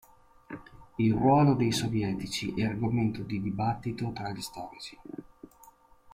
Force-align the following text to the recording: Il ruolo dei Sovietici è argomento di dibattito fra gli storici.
Il 0.95 1.13
ruolo 1.13 1.53
dei 1.53 1.71
Sovietici 1.71 2.51
è 2.55 2.63
argomento 2.65 3.21
di 3.21 3.39
dibattito 3.39 4.11
fra 4.15 4.31
gli 4.31 4.41
storici. 4.41 4.97